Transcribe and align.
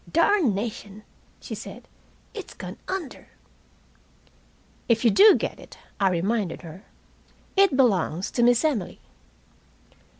"Darnation!" 0.11 1.03
she 1.39 1.53
said, 1.53 1.87
"it's 2.33 2.55
gone 2.55 2.77
under!" 2.87 3.27
"If 4.89 5.05
you 5.05 5.11
do 5.11 5.35
get 5.35 5.59
it," 5.59 5.77
I 5.99 6.09
reminded 6.09 6.63
her, 6.63 6.85
"it 7.55 7.77
belongs 7.77 8.31
to 8.31 8.41
Miss 8.41 8.65
Emily." 8.65 8.99